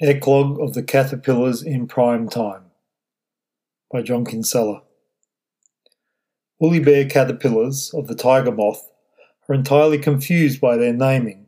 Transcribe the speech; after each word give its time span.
Eclogue 0.00 0.60
of 0.60 0.74
the 0.74 0.82
Caterpillars 0.84 1.60
in 1.60 1.88
Prime 1.88 2.28
Time 2.28 2.66
by 3.90 4.00
John 4.00 4.24
Kinsella. 4.24 4.82
Woolly 6.60 6.78
bear 6.78 7.04
caterpillars 7.04 7.92
of 7.92 8.06
the 8.06 8.14
tiger 8.14 8.52
moth 8.52 8.92
are 9.48 9.56
entirely 9.56 9.98
confused 9.98 10.60
by 10.60 10.76
their 10.76 10.92
naming, 10.92 11.46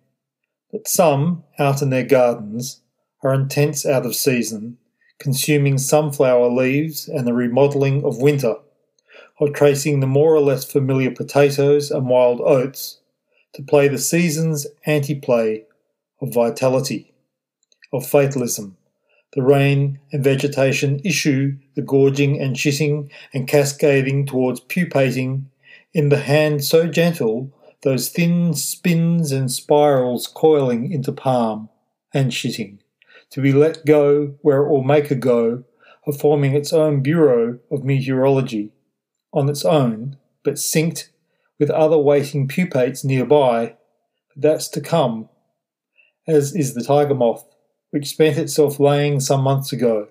but 0.73 0.89
some, 0.89 1.45
out 1.61 1.81
in 1.81 1.91
their 1.91 2.03
gardens, 2.03 2.83
are 3.23 3.33
intense 3.33 3.87
out 3.87 4.05
of 4.05 4.17
season, 4.17 4.79
consuming 5.21 5.79
sunflower 5.79 6.51
leaves 6.51 7.07
and 7.07 7.29
the 7.29 7.33
remodelling 7.33 8.05
of 8.05 8.21
winter, 8.21 8.57
or 9.39 9.51
tracing 9.51 10.01
the 10.01 10.09
more 10.09 10.35
or 10.35 10.41
less 10.41 10.65
familiar 10.65 11.13
potatoes 11.13 11.93
and 11.93 12.09
wild 12.09 12.41
oats 12.41 12.99
to 13.53 13.63
play 13.63 13.87
the 13.87 13.97
season's 13.97 14.67
anti-play 14.87 15.67
of 16.21 16.35
vitality, 16.35 17.10
of 17.93 18.07
fatalism. 18.07 18.77
The 19.33 19.43
rain 19.43 20.01
and 20.13 20.25
vegetation 20.25 21.01
issue 21.05 21.57
the 21.75 21.83
gorging 21.83 22.41
and 22.41 22.57
shitting 22.57 23.11
and 23.33 23.47
cascading 23.47 24.27
towards 24.27 24.61
pupating 24.61 25.51
in 25.93 26.09
the 26.09 26.21
hand 26.21 26.65
so 26.65 26.89
gentle 26.89 27.53
those 27.83 28.09
thin 28.09 28.55
spins 28.55 29.33
and 29.33 29.51
spirals 29.51 30.27
coiling 30.27 30.93
into 30.93 31.13
palm 31.13 31.69
and 32.13 32.31
shitting, 32.31 32.79
to 33.31 33.41
be 33.41 33.53
let 33.53 33.87
go 33.87 34.35
where 34.43 34.63
it 34.63 34.69
will 34.69 34.83
make 34.83 35.11
a 35.11 35.15
go 35.15 35.65
of 36.07 36.19
forming 36.19 36.55
its 36.55 36.73
own 36.73 37.03
bureau 37.03 37.59
of 37.71 37.85
meteorology, 37.85 38.73
on 39.33 39.49
its 39.49 39.65
own, 39.65 40.17
but 40.43 40.55
synced 40.55 41.09
with 41.59 41.71
other 41.71 41.99
waiting 41.99 42.49
pupates 42.49 43.05
nearby, 43.05 43.77
but 44.35 44.43
that's 44.43 44.69
to 44.69 44.81
come, 44.81 45.29
as 46.27 46.55
is 46.55 46.75
the 46.75 46.83
tiger 46.83 47.15
moth, 47.15 47.47
which 47.91 48.09
spent 48.09 48.39
itself 48.39 48.79
laying 48.79 49.21
some 49.21 49.43
months 49.43 49.73
ago, 49.73 50.09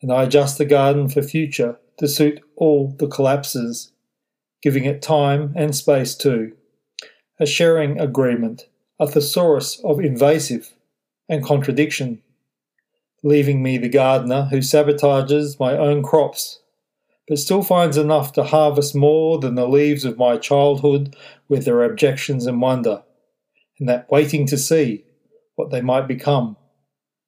and 0.00 0.12
I 0.12 0.24
adjust 0.24 0.58
the 0.58 0.64
garden 0.64 1.08
for 1.08 1.22
future 1.22 1.78
to 1.98 2.08
suit 2.08 2.40
all 2.56 2.94
the 2.98 3.06
collapses, 3.06 3.92
giving 4.62 4.84
it 4.84 5.02
time 5.02 5.52
and 5.56 5.74
space 5.74 6.14
too. 6.14 6.56
A 7.38 7.46
sharing 7.46 8.00
agreement, 8.00 8.68
a 8.98 9.06
thesaurus 9.06 9.80
of 9.84 10.00
invasive 10.00 10.72
and 11.28 11.44
contradiction, 11.44 12.22
leaving 13.22 13.62
me 13.62 13.78
the 13.78 13.88
gardener 13.88 14.44
who 14.50 14.58
sabotages 14.58 15.58
my 15.60 15.76
own 15.76 16.02
crops, 16.02 16.60
but 17.28 17.38
still 17.38 17.62
finds 17.62 17.96
enough 17.96 18.32
to 18.32 18.42
harvest 18.42 18.94
more 18.94 19.38
than 19.38 19.54
the 19.54 19.68
leaves 19.68 20.04
of 20.04 20.18
my 20.18 20.36
childhood 20.36 21.16
with 21.48 21.64
their 21.64 21.84
objections 21.84 22.46
and 22.46 22.60
wonder, 22.60 23.02
and 23.78 23.88
that 23.88 24.10
waiting 24.10 24.46
to 24.46 24.58
see 24.58 25.04
what 25.54 25.70
they 25.70 25.80
might 25.80 26.08
become, 26.08 26.56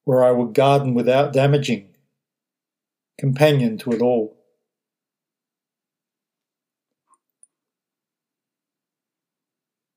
where 0.05 0.23
I 0.23 0.31
would 0.31 0.53
garden 0.53 0.93
without 0.93 1.33
damaging, 1.33 1.89
companion 3.19 3.77
to 3.79 3.91
it 3.91 4.01
all. 4.01 4.37